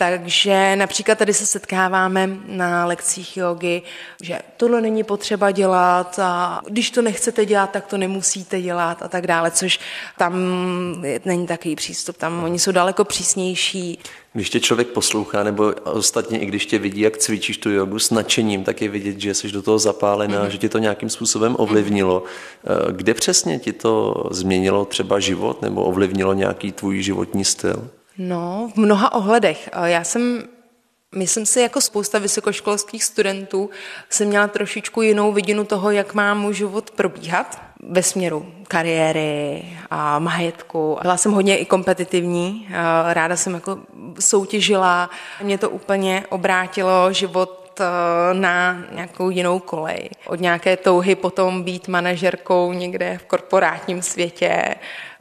Takže 0.03 0.77
například 0.77 1.19
tady 1.19 1.35
se 1.35 1.47
setkáváme 1.47 2.31
na 2.47 2.87
lekcích 2.87 3.37
jogy, 3.37 3.83
že 4.23 4.39
tohle 4.57 4.81
není 4.81 5.05
potřeba 5.05 5.51
dělat 5.51 6.19
a 6.19 6.61
když 6.69 6.91
to 6.91 7.03
nechcete 7.03 7.47
dělat, 7.47 7.71
tak 7.71 7.87
to 7.87 7.99
nemusíte 7.99 8.63
dělat 8.63 9.03
a 9.03 9.09
tak 9.09 9.27
dále, 9.27 9.51
což 9.51 9.81
tam 10.19 10.35
není 11.25 11.47
takový 11.47 11.77
přístup, 11.77 12.17
tam 12.17 12.45
oni 12.45 12.59
jsou 12.59 12.73
daleko 12.73 13.05
přísnější. 13.05 13.99
Když 14.33 14.51
tě 14.51 14.61
člověk 14.61 14.89
poslouchá, 14.89 15.43
nebo 15.43 15.75
ostatně 15.85 16.39
i 16.39 16.47
když 16.47 16.67
tě 16.67 16.79
vidí, 16.79 17.01
jak 17.01 17.19
cvičíš 17.19 17.59
tu 17.59 17.71
jogu 17.71 17.99
s 17.99 18.11
nadšením, 18.11 18.65
tak 18.65 18.83
je 18.83 18.89
vidět, 18.89 19.21
že 19.21 19.35
jsi 19.35 19.53
do 19.53 19.63
toho 19.63 19.79
zapálená, 19.79 20.45
mm-hmm. 20.45 20.51
že 20.51 20.59
ti 20.59 20.69
to 20.69 20.79
nějakým 20.79 21.11
způsobem 21.11 21.57
ovlivnilo. 21.59 22.25
Kde 22.91 23.15
přesně 23.15 23.59
ti 23.59 23.73
to 23.73 24.15
změnilo 24.31 24.85
třeba 24.85 25.21
život 25.21 25.63
nebo 25.63 25.85
ovlivnilo 25.85 26.33
nějaký 26.33 26.73
tvůj 26.73 27.03
životní 27.03 27.45
styl? 27.45 27.89
No, 28.19 28.71
v 28.75 28.77
mnoha 28.77 29.13
ohledech. 29.13 29.71
Já 29.85 30.05
jsem 30.05 30.43
Myslím 31.15 31.47
si, 31.47 31.61
jako 31.61 31.81
spousta 31.81 32.19
vysokoškolských 32.19 33.05
studentů 33.05 33.71
jsem 34.11 34.29
měla 34.29 34.49
trošičku 34.49 35.03
jinou 35.03 35.33
vidinu 35.33 35.65
toho, 35.65 35.91
jak 35.91 36.15
má 36.15 36.35
můj 36.35 36.55
život 36.55 36.91
probíhat 36.91 37.63
ve 37.83 38.03
směru 38.03 38.53
kariéry 38.69 39.65
a 39.91 40.19
majetku. 40.19 40.99
Byla 41.03 41.17
jsem 41.17 41.33
hodně 41.33 41.59
i 41.59 41.65
kompetitivní, 41.65 42.69
ráda 43.09 43.37
jsem 43.37 43.55
jako 43.55 43.79
soutěžila. 44.21 45.11
Mě 45.43 45.59
to 45.59 45.71
úplně 45.71 46.25
obrátilo 46.29 47.13
život 47.13 47.81
eh, 47.81 47.85
na 48.35 48.83
nějakou 48.93 49.31
jinou 49.31 49.59
kolej. 49.59 50.11
Od 50.27 50.41
nějaké 50.41 50.77
touhy 50.77 51.15
potom 51.15 51.63
být 51.63 51.89
manažerkou 51.89 52.73
někde 52.73 53.19
v 53.19 53.25
korporátním 53.25 54.03
světě, 54.03 54.75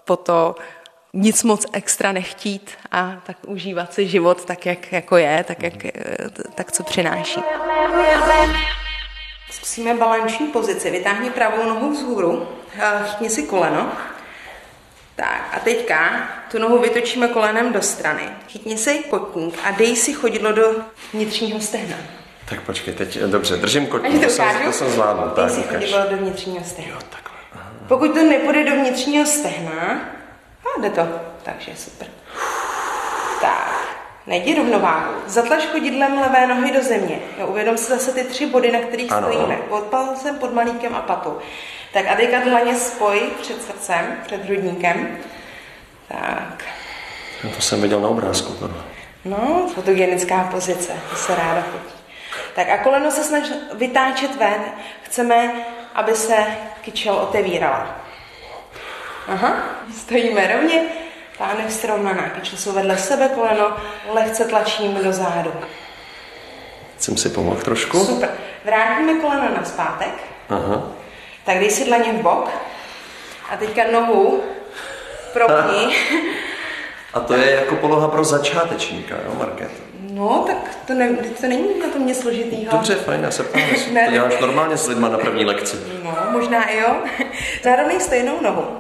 po 0.06 0.16
to 0.16 0.56
nic 1.14 1.44
moc 1.44 1.66
extra 1.74 2.12
nechtít 2.12 2.72
a 2.92 3.22
tak 3.26 3.38
užívat 3.48 3.94
si 3.94 4.08
život 4.08 4.46
tak, 4.46 4.66
jak 4.66 4.92
jako 4.92 5.18
je, 5.18 5.44
tak, 5.48 5.64
jak, 5.64 5.86
eh, 5.86 5.92
tak 6.56 6.72
co 6.72 6.84
přináší. 6.84 7.42
Zkusíme 9.52 9.94
balanční 9.94 10.48
pozici. 10.48 10.92
Vytáhni 10.92 11.30
pravou 11.30 11.66
nohu 11.66 11.92
vzhůru, 11.92 12.48
chytni 13.04 13.30
si 13.30 13.44
koleno. 13.44 13.92
Tak 15.16 15.50
a 15.54 15.60
teďka 15.60 16.30
tu 16.52 16.60
nohu 16.60 16.80
vytočíme 16.80 17.28
kolenem 17.28 17.74
do 17.74 17.82
strany. 17.82 18.22
Chytni 18.50 18.78
si 18.78 19.04
kotník 19.10 19.60
a 19.64 19.72
dej 19.72 19.96
si 19.96 20.14
chodidlo 20.14 20.52
do 20.52 20.76
vnitřního 21.14 21.60
stehna. 21.60 21.98
Tak 22.50 22.62
počkej, 22.62 22.94
teď 22.94 23.20
dobře, 23.20 23.58
držím 23.58 23.88
kotník, 23.88 24.22
to, 24.22 24.28
to, 24.28 24.30
jsem, 24.30 24.46
to 24.66 24.72
jsem 24.72 24.90
zvládl. 24.90 25.34
Dej 25.36 25.46
tak, 25.46 25.52
si 25.52 25.64
chodidlo 25.64 26.00
do 26.10 26.18
vnitřního 26.18 26.64
stehna. 26.66 26.94
Jo, 26.94 27.00
takhle. 27.10 27.38
Aha. 27.54 27.72
Pokud 27.88 28.14
to 28.14 28.24
nepůjde 28.24 28.64
do 28.64 28.72
vnitřního 28.72 29.26
stehna, 29.26 30.02
a 30.78 30.82
jde 30.82 30.90
to, 30.90 31.02
takže 31.44 31.72
super. 31.76 32.08
Tak, 33.42 33.88
najdi 34.28 34.56
rovnováhu. 34.56 35.14
Zatlač 35.26 35.66
chodidlem 35.66 36.22
levé 36.22 36.48
nohy 36.48 36.72
do 36.72 36.84
země. 36.84 37.20
Jo, 37.38 37.48
uvědom 37.48 37.78
si 37.78 37.92
zase 37.92 38.12
ty 38.14 38.24
tři 38.24 38.46
body, 38.46 38.72
na 38.72 38.80
kterých 38.80 39.12
ano. 39.12 39.28
stojíme. 39.32 39.56
Pod 39.56 39.84
palcem, 39.84 40.40
pod 40.40 40.54
malíkem 40.54 40.96
a 40.96 41.02
patou. 41.02 41.38
Tak 41.94 42.08
a 42.08 42.16
teďka 42.16 42.40
dlaně 42.40 42.76
spoj 42.76 43.22
před 43.42 43.64
srdcem, 43.64 44.18
před 44.26 44.46
hrudníkem. 44.46 45.18
Tak. 46.08 46.64
Já 47.44 47.50
to 47.56 47.62
jsem 47.62 47.82
viděl 47.82 48.00
na 48.00 48.08
obrázku. 48.08 48.54
Tohle. 48.54 48.84
No, 49.26 49.70
fotogenická 49.76 50.48
pozice, 50.52 50.94
to 51.10 51.16
se 51.16 51.36
ráda 51.36 51.62
chodí. 51.62 51.94
Tak 52.56 52.70
a 52.70 52.78
koleno 52.78 53.12
se 53.12 53.24
snaž 53.24 53.44
vytáčet 53.74 54.36
ven. 54.36 54.64
Chceme, 55.04 55.52
aby 55.96 56.16
se 56.16 56.36
kyčel 56.82 57.16
otevírala. 57.16 58.01
Aha, 59.28 59.54
stojíme 59.98 60.48
rovně, 60.48 60.82
pánev 61.38 61.74
srovnaná, 61.74 62.30
kyčel 62.30 62.58
jsou 62.58 62.72
vedle 62.72 62.98
sebe, 62.98 63.30
koleno 63.36 63.78
lehce 64.14 64.46
tlačíme 64.46 65.04
do 65.04 65.14
zádu. 65.14 65.54
Jsem 66.98 67.18
si 67.18 67.30
pomohl 67.30 67.62
trošku. 67.62 68.06
Super. 68.06 68.30
Vrátíme 68.66 69.14
koleno 69.14 69.50
na 69.58 69.64
zpátek. 69.66 70.14
Aha. 70.50 70.84
Tak 71.46 71.60
dej 71.60 71.70
si 71.72 71.86
dlaně 71.86 72.14
v 72.14 72.22
bok 72.22 72.50
a 73.52 73.58
teďka 73.58 73.82
nohu 73.92 74.44
propni. 75.34 75.96
A 77.14 77.20
to 77.20 77.34
je 77.34 77.52
jako 77.52 77.76
poloha 77.76 78.08
pro 78.08 78.24
začátečníka, 78.24 79.16
jo, 79.26 79.36
Market? 79.40 79.72
No, 80.00 80.44
tak 80.48 80.58
to, 80.88 80.94
ne, 80.94 81.10
to 81.42 81.48
není 81.48 81.80
na 81.80 81.88
to 81.94 82.00
mě 82.00 82.16
složitýho. 82.16 82.72
Dobře, 82.72 82.96
fajn, 82.96 83.24
já 83.24 83.32
se 83.32 83.44
ptám, 83.44 83.62
ne, 83.92 84.06
to 84.06 84.12
děláš 84.12 84.40
normálně 84.40 84.78
s 84.78 84.88
lidma 84.88 85.10
na 85.10 85.18
první 85.18 85.46
lekci. 85.46 85.78
No, 86.04 86.18
možná 86.32 86.70
i 86.70 86.78
jo. 86.78 86.96
Zároveň 87.64 88.00
stejnou 88.00 88.42
nohu. 88.42 88.78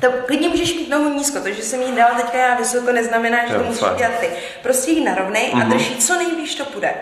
To 0.00 0.12
klidně 0.26 0.48
můžeš 0.48 0.74
mít 0.74 0.88
nohu 0.88 1.14
nízko, 1.14 1.40
to, 1.40 1.52
že 1.52 1.62
jsem 1.62 1.82
jí 1.82 1.92
dala 1.92 2.14
teďka 2.14 2.38
já 2.38 2.54
vysoko, 2.54 2.92
neznamená, 2.92 3.46
že 3.46 3.54
to 3.54 3.62
musíš 3.62 3.88
dělat 3.96 4.18
ty. 4.20 4.28
Prostě 4.62 4.90
ji 4.90 5.04
narovnej 5.04 5.50
a 5.52 5.56
mhm. 5.56 5.70
drží 5.70 5.96
co 5.96 6.14
nejvíš 6.14 6.54
to 6.54 6.64
půjde. 6.64 6.94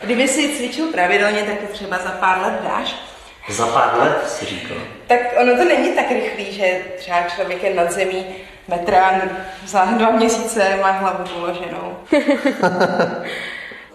Kdyby 0.00 0.28
si 0.28 0.56
cvičil 0.56 0.86
pravidelně, 0.86 1.42
tak 1.42 1.58
to 1.58 1.66
třeba 1.66 1.98
za 1.98 2.10
pár 2.10 2.40
let 2.42 2.54
dáš. 2.62 2.96
Za 3.48 3.66
pár 3.66 3.98
let 3.98 4.30
si 4.30 4.46
říkal. 4.46 4.76
Tak 5.06 5.18
ono 5.40 5.56
to 5.56 5.64
není 5.64 5.92
tak 5.92 6.10
rychlý, 6.10 6.52
že 6.52 6.80
třeba 6.98 7.22
člověk 7.22 7.62
je 7.62 7.74
nad 7.74 7.92
zemí 7.92 8.26
metra 8.68 9.20
za 9.66 9.84
dva 9.84 10.10
měsíce 10.10 10.78
má 10.82 10.90
hlavu 10.90 11.24
položenou. 11.24 11.96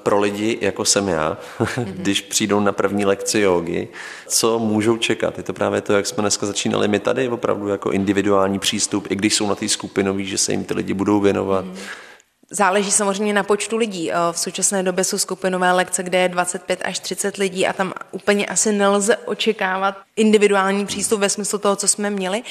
Pro 0.09 0.19
lidi, 0.19 0.57
jako 0.61 0.85
jsem 0.85 1.07
já, 1.07 1.37
když 1.85 2.21
přijdou 2.21 2.59
na 2.59 2.71
první 2.71 3.05
lekci 3.05 3.39
jogy, 3.39 3.87
co 4.27 4.59
můžou 4.59 4.97
čekat? 4.97 5.37
Je 5.37 5.43
to 5.43 5.53
právě 5.53 5.81
to, 5.81 5.93
jak 5.93 6.05
jsme 6.05 6.21
dneska 6.21 6.45
začínali 6.45 6.87
my 6.87 6.99
tady, 6.99 7.29
opravdu 7.29 7.67
jako 7.67 7.91
individuální 7.91 8.59
přístup, 8.59 9.11
i 9.11 9.15
když 9.15 9.35
jsou 9.35 9.47
na 9.47 9.55
té 9.55 9.69
skupinový, 9.69 10.25
že 10.25 10.37
se 10.37 10.51
jim 10.51 10.63
ty 10.63 10.73
lidi 10.73 10.93
budou 10.93 11.19
věnovat. 11.19 11.65
Mm 11.65 11.75
Záleží 12.51 12.91
samozřejmě 12.91 13.33
na 13.33 13.43
počtu 13.43 13.77
lidí. 13.77 14.11
Eh, 14.11 14.15
v 14.31 14.39
současné 14.39 14.83
době 14.83 15.03
jsou 15.03 15.17
skupinové 15.17 15.71
lekce, 15.71 16.03
kde 16.03 16.17
je 16.17 16.29
25 16.29 16.81
až 16.83 16.99
30 16.99 17.37
lidí 17.37 17.67
a 17.67 17.73
tam 17.73 17.93
úplně 18.11 18.45
asi 18.45 18.71
nelze 18.71 19.17
očekávat 19.17 19.97
individuální 20.15 20.85
přístup 20.85 21.19
ve 21.19 21.29
smyslu 21.29 21.59
toho, 21.59 21.75
co 21.75 21.87
jsme 21.87 22.09
měli. 22.09 22.43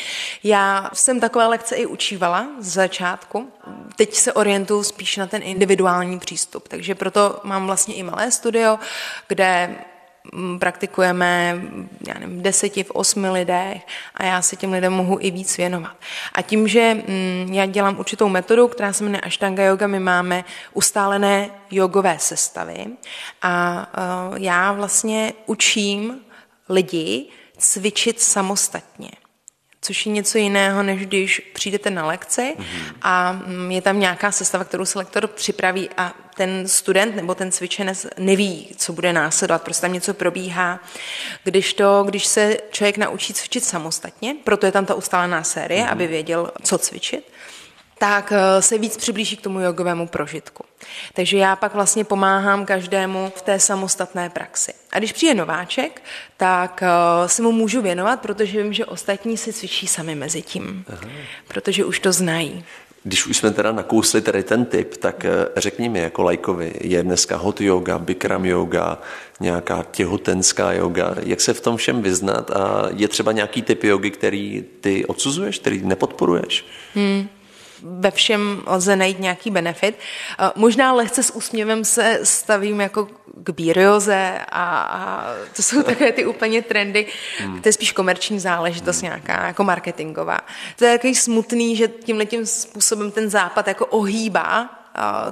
Já 0.45 0.91
jsem 0.93 1.21
takové 1.21 1.47
lekce 1.47 1.77
i 1.77 1.87
učívala 1.87 2.49
z 2.59 2.73
začátku. 2.73 3.53
Teď 3.97 4.15
se 4.15 4.33
orientuju 4.33 4.83
spíš 4.83 5.17
na 5.17 5.27
ten 5.27 5.43
individuální 5.43 6.19
přístup, 6.19 6.69
takže 6.69 6.95
proto 6.95 7.41
mám 7.45 7.67
vlastně 7.67 7.95
i 7.95 8.03
malé 8.03 8.31
studio, 8.31 8.79
kde 9.29 9.77
praktikujeme 10.59 11.61
já 12.09 12.15
nevím, 12.15 12.43
deseti, 12.43 12.85
v 12.85 12.91
osmi 12.91 13.31
lidech 13.31 13.87
a 14.15 14.25
já 14.25 14.43
se 14.43 14.57
těm 14.57 14.73
lidem 14.73 14.93
mohu 14.93 15.19
i 15.21 15.31
víc 15.31 15.57
věnovat. 15.57 15.97
A 16.33 16.43
tím, 16.43 16.69
že 16.69 17.03
já 17.51 17.67
dělám 17.67 17.99
určitou 17.99 18.29
metodu, 18.29 18.69
která 18.69 18.93
se 18.93 19.05
jmenuje 19.05 19.21
Ashtanga 19.21 19.65
yoga, 19.65 19.87
my 19.87 20.01
máme 20.01 20.45
ustálené 20.73 21.51
jogové 21.71 22.19
sestavy 22.19 22.87
a 23.43 23.87
uh, 24.31 24.37
já 24.37 24.73
vlastně 24.73 25.33
učím 25.47 26.21
lidi 26.69 27.27
cvičit 27.59 28.21
samostatně 28.21 29.11
což 29.81 30.07
je 30.07 30.13
něco 30.13 30.39
jiného, 30.39 30.83
než 30.83 31.07
když 31.07 31.41
přijdete 31.55 31.91
na 31.91 32.07
lekci 32.07 32.55
mm-hmm. 32.59 32.95
a 33.03 33.33
mm, 33.33 33.71
je 33.71 33.83
tam 33.83 34.01
nějaká 34.01 34.33
sestava, 34.33 34.65
kterou 34.65 34.85
se 34.85 34.99
lektor 34.99 35.27
připraví 35.27 35.91
a 35.97 36.15
ten 36.37 36.69
student 36.69 37.17
nebo 37.17 37.35
ten 37.35 37.53
cvičenec 37.53 38.07
neví, 38.19 38.69
co 38.77 38.93
bude 38.93 39.13
následovat, 39.13 39.63
prostě 39.63 39.81
tam 39.81 39.93
něco 39.93 40.15
probíhá. 40.15 40.81
Když 41.45 41.75
to, 41.75 42.03
když 42.07 42.27
se 42.27 42.57
člověk 42.71 42.97
naučí 42.97 43.35
cvičit 43.35 43.65
samostatně, 43.65 44.37
proto 44.45 44.67
je 44.67 44.73
tam 44.73 44.87
ta 44.87 44.95
ustálená 44.95 45.43
série, 45.43 45.85
mm-hmm. 45.85 45.93
aby 45.93 46.07
věděl, 46.07 46.51
co 46.63 46.79
cvičit, 46.79 47.33
tak 47.99 48.33
eh, 48.33 48.63
se 48.63 48.79
víc 48.79 48.97
přiblíží 48.97 49.37
k 49.37 49.41
tomu 49.41 49.61
jogovému 49.61 50.07
prožitku. 50.07 50.65
Takže 51.15 51.39
já 51.39 51.57
pak 51.57 51.75
vlastně 51.75 52.05
pomáhám 52.05 52.67
každému 52.67 53.33
v 53.37 53.43
té 53.43 53.61
samostatné 53.61 54.31
praxi. 54.31 54.73
A 54.93 54.99
když 54.99 55.13
přijde 55.13 55.35
nováček, 55.35 56.03
tak 56.37 56.83
eh, 56.83 57.29
se 57.29 57.43
mu 57.43 57.53
můžu 57.53 57.83
věnovat, 57.83 58.21
protože 58.21 58.63
vím, 58.63 58.73
že 58.73 58.87
ostatní 58.87 59.37
si 59.37 59.53
cvičí 59.53 59.87
sami 59.87 60.15
mezi 60.15 60.43
tím, 60.43 60.85
Aha. 60.89 61.01
protože 61.49 61.85
už 61.85 62.01
to 62.01 62.13
znají. 62.13 62.65
Když 63.05 63.27
už 63.27 63.37
jsme 63.37 63.51
teda 63.51 63.73
nakousli 63.73 64.21
tady 64.21 64.43
ten 64.43 64.65
typ, 64.65 64.97
tak 64.97 65.25
eh, 65.25 65.31
řekni 65.57 65.89
mi 65.89 65.99
jako 65.99 66.23
lajkovi, 66.23 66.75
je 66.81 67.03
dneska 67.03 67.37
hot 67.37 67.61
yoga, 67.61 67.99
bikram 67.99 68.45
yoga, 68.45 68.99
nějaká 69.41 69.85
těhotenská 69.91 70.73
yoga, 70.73 71.15
jak 71.23 71.41
se 71.41 71.55
v 71.55 71.61
tom 71.61 71.77
všem 71.77 72.03
vyznat 72.03 72.51
a 72.51 72.89
je 72.95 73.09
třeba 73.09 73.33
nějaký 73.33 73.63
typ 73.63 73.85
jogy, 73.85 74.11
který 74.11 74.65
ty 74.81 75.07
odsuzuješ, 75.07 75.59
který 75.59 75.81
nepodporuješ? 75.85 76.65
Hmm 76.95 77.29
ve 77.83 78.11
všem 78.11 78.63
lze 78.67 78.97
najít 78.97 79.21
nějaký 79.21 79.51
benefit. 79.51 79.99
Možná 80.55 80.93
lehce 80.93 81.23
s 81.23 81.35
úsměvem 81.35 81.85
se 81.85 82.21
stavím 82.23 82.81
jako 82.81 83.09
k 83.35 83.51
bírioze 83.51 84.39
a, 84.49 84.81
a 84.81 85.25
to 85.57 85.63
jsou 85.63 85.83
takové 85.83 86.13
ty 86.13 86.27
úplně 86.27 86.63
trendy, 86.63 87.07
hmm. 87.39 87.63
to 87.63 87.69
je 87.69 87.73
spíš 87.73 87.93
komerční 87.93 88.41
záležitost 88.41 88.97
hmm. 88.97 89.05
nějaká, 89.05 89.47
jako 89.47 89.65
marketingová. 89.65 90.39
To 90.77 90.85
je 90.85 90.99
takový 90.99 91.15
smutný, 91.15 91.77
že 91.77 91.89
tímhle 91.89 92.27
tím 92.27 92.47
způsobem 92.47 93.11
ten 93.11 93.31
západ 93.31 93.69
jako 93.69 93.87
ohýbá 93.87 94.78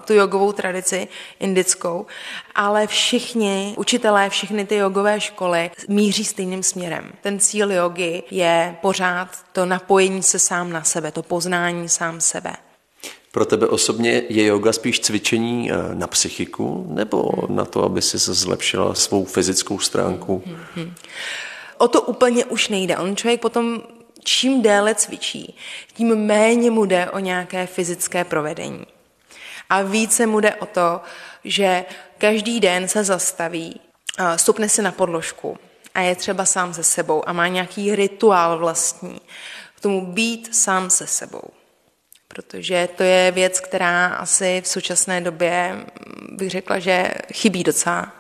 tu 0.04 0.14
jogovou 0.14 0.52
tradici 0.52 1.08
indickou, 1.40 2.06
ale 2.54 2.87
všichni 2.87 3.75
učitelé, 3.78 4.30
všechny 4.30 4.66
ty 4.66 4.76
jogové 4.76 5.20
školy 5.20 5.70
míří 5.88 6.25
stejným 6.25 6.62
směrem. 6.62 7.12
Ten 7.23 7.40
cíl 7.40 7.73
jogy 7.73 8.23
je 8.30 8.76
pořád 8.82 9.28
to 9.52 9.66
napojení 9.66 10.23
se 10.23 10.38
sám 10.38 10.73
na 10.73 10.82
sebe, 10.82 11.12
to 11.12 11.23
poznání 11.23 11.88
sám 11.88 12.20
sebe. 12.20 12.52
Pro 13.32 13.44
tebe 13.44 13.66
osobně 13.66 14.23
je 14.28 14.46
yoga 14.46 14.73
spíš 14.73 15.00
cvičení 15.00 15.70
eh, 15.70 15.75
na 15.94 16.06
psychiku 16.06 16.87
nebo 16.88 17.32
na 17.49 17.64
to, 17.64 17.85
aby 17.85 18.02
si 18.02 18.18
se 18.18 18.35
zlepšila 18.35 18.94
svou 18.94 19.25
fyzickou 19.25 19.78
stránku? 19.78 20.42
Hmm, 20.46 20.58
hmm. 20.75 20.94
O 21.78 21.88
to 21.88 22.02
úplně 22.02 22.44
už 22.44 22.68
nejde. 22.68 22.96
On 22.96 23.16
člověk 23.16 23.40
potom 23.40 23.82
čím 24.26 24.62
déle 24.62 24.94
cvičí, 24.94 25.56
tím 25.94 26.16
méně 26.16 26.70
mu 26.70 26.85
jde 26.85 27.11
o 27.11 27.18
nějaké 27.18 27.66
fyzické 27.66 28.25
provedení. 28.25 28.87
A 29.70 29.82
více 29.82 30.26
mu 30.26 30.40
jde 30.40 30.54
o 30.54 30.66
to, 30.66 31.00
že 31.44 31.85
každý 32.18 32.61
den 32.61 32.88
se 32.88 33.04
zastaví, 33.04 33.80
stupne 34.37 34.68
si 34.68 34.82
na 34.82 34.92
podložku 34.92 35.58
a 35.94 36.00
je 36.00 36.16
třeba 36.16 36.44
sám 36.44 36.75
se 36.75 36.85
sebou 36.85 37.28
a 37.28 37.32
má 37.32 37.49
nějaký 37.49 37.96
rituál 37.96 38.58
vlastní 38.58 39.20
k 39.76 39.80
tomu 39.80 40.06
být 40.06 40.54
sám 40.54 40.90
se 40.90 41.06
sebou. 41.06 41.42
protože 42.28 42.88
to 42.96 43.02
je 43.02 43.32
věc, 43.32 43.61
která 43.61 44.06
asi 44.06 44.61
v 44.64 44.68
současné 44.68 45.20
době 45.20 45.87
bych 46.32 46.50
řekla, 46.50 46.78
že 46.78 47.11
chybí 47.32 47.64
docela 47.64 48.12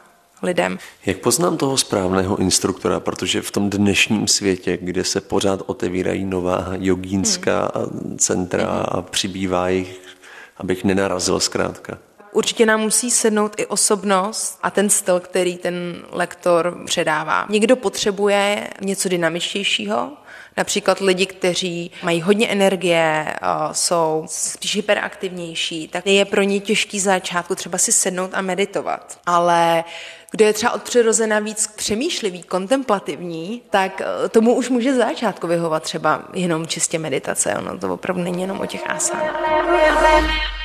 lidem. 0.42 0.78
Jak 1.06 1.18
poznám 1.18 1.56
toho 1.56 1.76
správného 1.76 2.36
instruktora, 2.36 3.00
protože 3.00 3.42
v 3.42 3.50
tom 3.50 3.70
dnešním 3.70 4.28
světě, 4.28 4.78
kde 4.82 5.04
se 5.04 5.20
pořád 5.20 5.62
otevírají 5.66 6.24
nová 6.24 6.66
jogínská 6.78 7.72
hmm. 7.74 8.18
centra 8.18 8.64
hmm. 8.64 8.84
a 8.88 9.02
přibývá 9.02 9.68
jich, 9.68 10.00
abych 10.58 10.84
nenarazil 10.84 11.40
zkrátka. 11.40 11.98
Určitě 12.36 12.66
nám 12.66 12.80
musí 12.80 13.10
sednout 13.10 13.60
i 13.60 13.66
osobnost 13.66 14.58
a 14.62 14.70
ten 14.70 14.90
styl, 14.90 15.20
který 15.20 15.56
ten 15.56 16.04
lektor 16.10 16.78
předává. 16.86 17.46
Někdo 17.48 17.76
potřebuje 17.76 18.68
něco 18.80 19.08
dynamičtějšího, 19.08 20.12
Například 20.58 21.00
lidi, 21.00 21.26
kteří 21.26 21.90
mají 22.02 22.20
hodně 22.22 22.48
energie, 22.48 23.34
jsou 23.72 24.24
spíš 24.28 24.76
hyperaktivnější, 24.76 25.88
tak 25.88 26.06
je 26.06 26.24
pro 26.24 26.42
ně 26.42 26.60
těžký 26.60 27.00
začátku 27.00 27.54
třeba 27.54 27.78
si 27.78 27.92
sednout 27.92 28.30
a 28.34 28.40
meditovat. 28.40 29.18
Ale 29.26 29.84
kdo 30.30 30.44
je 30.44 30.52
třeba 30.52 30.72
od 30.72 30.82
přirozena 30.82 31.38
víc 31.38 31.66
přemýšlivý, 31.66 32.42
kontemplativní, 32.42 33.62
tak 33.70 34.00
e, 34.00 34.28
tomu 34.28 34.54
už 34.54 34.68
může 34.68 34.94
začátku 34.94 35.46
vyhovat 35.46 35.82
třeba 35.82 36.22
jenom 36.32 36.66
čistě 36.66 36.98
meditace. 36.98 37.54
Ono 37.58 37.78
to 37.78 37.94
opravdu 37.94 38.22
není 38.22 38.42
jenom 38.42 38.60
o 38.60 38.66
těch 38.66 38.90
asánách. 38.90 40.55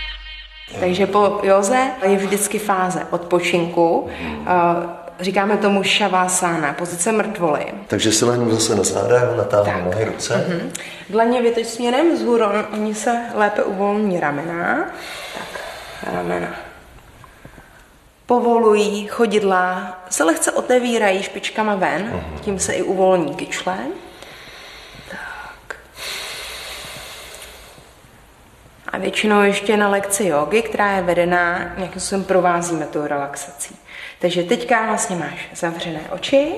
Takže 0.80 1.08
po 1.08 1.40
joze 1.44 1.92
je 2.08 2.18
vždycky 2.18 2.60
fáze 2.60 3.08
odpočinku. 3.12 4.10
E, 4.48 5.02
říkáme 5.24 5.58
tomu 5.58 5.84
šavásána, 5.84 6.74
pozice 6.74 7.12
mrtvoly. 7.12 7.66
Takže 7.88 8.12
si 8.12 8.26
lehnu 8.26 8.52
zase 8.52 8.76
na 8.76 8.84
záda, 8.84 9.36
natáhnu 9.38 9.86
nohy, 9.86 10.06
ruce. 10.06 10.34
Uh-huh. 10.34 10.72
Dlaně 11.10 11.42
vytoč 11.42 11.66
směrem 11.66 12.16
vzhůru, 12.16 12.46
oni 12.74 12.96
se 12.96 13.20
lépe 13.34 13.64
uvolní 13.64 14.20
ramena. 14.20 14.86
Tak, 15.34 15.62
ramena. 16.14 16.48
Povolují 18.26 19.08
chodidla, 19.08 20.00
se 20.10 20.24
lehce 20.24 20.52
otevírají 20.52 21.24
špičkama 21.24 21.76
ven, 21.76 22.12
uh-huh. 22.14 22.40
tím 22.40 22.60
se 22.60 22.74
i 22.74 22.82
uvolní 22.82 23.36
kyčle. 23.36 23.78
Tak. 25.10 25.76
A 28.88 28.91
většinou 29.02 29.42
ještě 29.42 29.78
na 29.78 29.90
lekci 29.90 30.26
jogy, 30.26 30.62
která 30.62 30.92
je 30.92 31.02
vedená, 31.02 31.74
nějakým 31.78 32.02
způsobem 32.02 32.24
provázíme 32.24 32.86
tou 32.86 33.08
relaxací. 33.08 33.76
Takže 34.20 34.44
teďka 34.44 34.86
vlastně 34.86 35.16
máš 35.16 35.50
zavřené 35.56 36.02
oči 36.10 36.54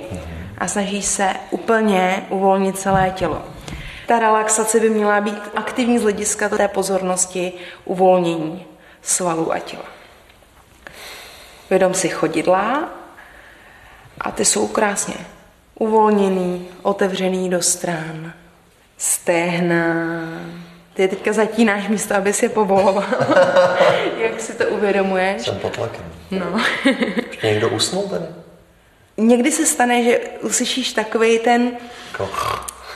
a 0.58 0.68
snažíš 0.68 1.06
se 1.06 1.34
úplně 1.50 2.26
uvolnit 2.30 2.80
celé 2.80 3.14
tělo. 3.16 3.42
Ta 4.08 4.20
relaxace 4.20 4.80
by 4.80 4.90
měla 4.90 5.22
být 5.22 5.44
aktivní 5.56 6.00
z 6.00 6.02
hlediska 6.02 6.50
té 6.50 6.68
pozornosti 6.68 7.54
uvolnění 7.86 8.66
svalů 9.02 9.54
a 9.54 9.60
těla. 9.60 9.86
Vědom 11.70 11.94
si 11.94 12.10
chodidla 12.10 12.90
a 14.22 14.32
ty 14.32 14.46
jsou 14.46 14.68
krásně 14.68 15.16
uvolněný, 15.76 16.68
otevřený 16.82 17.50
do 17.50 17.62
stran, 17.62 18.34
stehna. 18.98 19.84
Ty 20.94 21.08
teďka 21.08 21.34
zatínáš 21.34 21.88
místo, 21.88 22.16
aby 22.16 22.34
si 22.34 22.46
je 22.46 22.50
povoloval. 22.50 23.04
Jak 24.18 24.40
si 24.42 24.54
to 24.54 24.66
uvědomuješ? 24.68 25.42
Jsem 25.42 25.56
pod 25.60 25.74
tlakem. 25.76 26.02
No. 26.32 26.60
Ještě 27.32 27.48
někdo 27.48 27.70
usnul 27.70 28.04
tady? 28.04 28.26
Někdy 29.18 29.52
se 29.52 29.66
stane, 29.66 30.04
že 30.04 30.20
uslyšíš 30.42 30.94
takový 30.94 31.40
ten 31.40 31.72
Jako, 32.12 32.30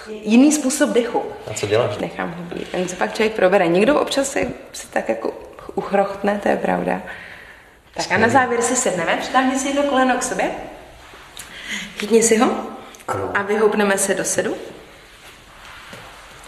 jiný 0.10 0.52
způsob 0.52 0.90
dechu. 0.90 1.24
a 1.52 1.54
co 1.54 1.68
děláš? 1.68 1.98
Nechám 1.98 2.34
ho 2.38 2.44
být. 2.56 2.68
Ten 2.70 2.88
se 2.88 2.96
pak 2.96 3.14
člověk 3.14 3.34
probere. 3.36 3.68
Někdo 3.68 4.00
občas 4.02 4.30
si, 4.32 4.50
si 4.74 4.88
tak 4.88 5.10
jako 5.10 5.34
uchrochtne, 5.76 6.40
to 6.44 6.50
je 6.50 6.58
pravda. 6.58 7.02
Tak 7.94 8.12
a 8.12 8.18
na 8.18 8.30
závěr 8.30 8.62
si 8.62 8.76
sedneme, 8.76 9.18
přitáhni 9.22 9.60
si 9.60 9.68
jedno 9.68 9.84
koleno 9.84 10.18
k 10.18 10.24
sobě, 10.24 10.52
chytni 11.98 12.24
si 12.24 12.38
ho 12.38 12.52
Ano. 13.08 13.32
a 13.34 13.42
vyhoupneme 13.42 13.98
se 13.98 14.14
do 14.14 14.24
sedu. 14.24 14.56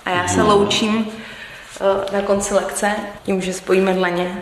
A 0.06 0.10
já 0.10 0.28
se 0.28 0.42
loučím 0.42 1.12
na 2.14 2.22
konci 2.22 2.54
lekce 2.54 2.92
tím, 3.24 3.42
že 3.42 3.54
spojíme 3.54 3.94
dlaně 3.94 4.42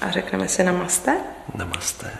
a 0.00 0.10
řekneme 0.10 0.48
si 0.48 0.64
namaste. 0.64 1.16
Namaste. 1.54 2.10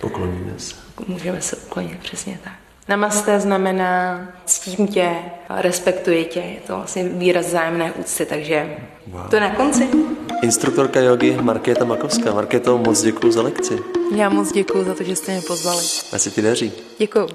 Pokloníme 0.00 0.52
se. 0.58 0.74
Můžeme 1.06 1.40
se 1.40 1.56
uklonit, 1.56 1.98
přesně 2.00 2.38
tak. 2.44 2.52
Namaste 2.88 3.40
znamená 3.40 4.20
ctím 4.44 4.86
tě, 4.88 5.10
respektuji 5.50 6.24
tě, 6.24 6.40
je 6.40 6.60
to 6.66 6.76
vlastně 6.76 7.04
výraz 7.04 7.46
zájemné 7.46 7.92
úcty, 7.92 8.26
takže 8.26 8.76
Wow. 9.06 9.28
to 9.28 9.36
je 9.36 9.40
na 9.40 9.50
konci. 9.54 9.88
Instruktorka 10.42 11.00
jogy 11.00 11.36
Markéta 11.40 11.84
Makovská. 11.84 12.34
Markéto, 12.34 12.78
moc 12.78 13.02
děkuji 13.02 13.32
za 13.32 13.42
lekci. 13.42 13.78
Já 14.14 14.28
moc 14.28 14.52
děkuji 14.52 14.84
za 14.84 14.94
to, 14.94 15.04
že 15.04 15.16
jste 15.16 15.32
mě 15.32 15.40
pozvali. 15.46 15.84
Ať 16.12 16.20
se 16.20 16.30
ti 16.30 16.42
daří. 16.42 16.72
Děkuji. 16.98 17.28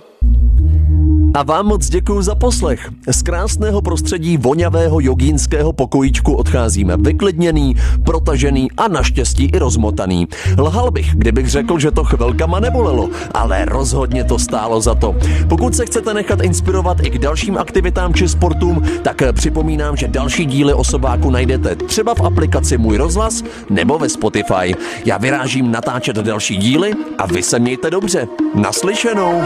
A 1.34 1.44
vám 1.44 1.66
moc 1.66 1.90
děkuji 1.90 2.22
za 2.22 2.36
poslech. 2.36 2.90
Z 3.12 3.22
krásného 3.22 3.82
prostředí 3.82 4.38
vonavého 4.38 5.00
jogínského 5.00 5.74
pokojíčku 5.74 6.34
odcházíme 6.34 6.98
vyklidněný, 6.98 7.76
protažený 8.06 8.72
a 8.72 8.88
naštěstí 8.88 9.46
i 9.54 9.60
rozmotaný. 9.60 10.28
Lhal 10.58 10.92
bych, 10.92 11.16
kdybych 11.16 11.50
řekl, 11.50 11.80
že 11.80 11.92
to 11.92 12.04
chvilkama 12.04 12.60
nebolelo, 12.60 13.10
ale 13.34 13.66
rozhodně 13.66 14.24
to 14.24 14.40
stálo 14.40 14.82
za 14.82 14.96
to. 14.96 15.16
Pokud 15.50 15.76
se 15.76 15.86
chcete 15.86 16.14
nechat 16.14 16.42
inspirovat 16.42 16.98
i 17.06 17.10
k 17.10 17.18
dalším 17.18 17.58
aktivitám 17.58 18.14
či 18.14 18.28
sportům, 18.28 18.84
tak 19.02 19.22
připomínám, 19.34 19.98
že 19.98 20.08
další 20.08 20.46
díly 20.46 20.74
osobáku 20.74 21.32
najdete 21.32 21.76
třeba 21.76 22.16
v 22.16 22.22
aplikaci 22.22 22.78
Můj 22.78 22.98
rozhlas 22.98 23.44
nebo 23.70 24.00
ve 24.00 24.10
Spotify. 24.10 24.76
Já 25.06 25.18
vyrážím 25.18 25.72
natáčet 25.72 26.16
další 26.16 26.58
díly 26.58 26.92
a 27.18 27.26
vy 27.26 27.44
se 27.44 27.60
mějte 27.60 27.92
dobře. 27.92 28.28
Naslyšenou. 28.56 29.42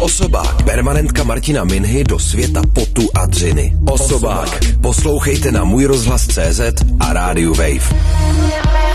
Osobák. 0.00 0.45
Osobák. 0.46 0.64
Permanentka 0.64 1.24
Martina 1.24 1.64
Minhy 1.64 2.04
do 2.04 2.18
světa 2.18 2.62
potu 2.72 3.08
a 3.14 3.26
dřiny. 3.26 3.72
Osobák. 3.90 4.60
Poslouchejte 4.82 5.52
na 5.52 5.64
můj 5.64 5.84
rozhlas 5.84 6.26
CZ 6.26 6.60
a 7.00 7.12
rádiu 7.12 7.54
Wave. 7.54 8.85